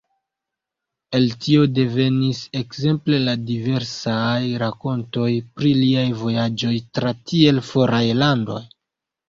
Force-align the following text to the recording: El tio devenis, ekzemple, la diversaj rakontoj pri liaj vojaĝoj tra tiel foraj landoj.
El 1.17 1.27
tio 1.43 1.65
devenis, 1.79 2.39
ekzemple, 2.61 3.19
la 3.27 3.35
diversaj 3.51 4.33
rakontoj 4.65 5.29
pri 5.61 5.77
liaj 5.85 6.09
vojaĝoj 6.25 6.75
tra 6.99 7.15
tiel 7.31 7.65
foraj 7.73 8.05
landoj. 8.25 8.63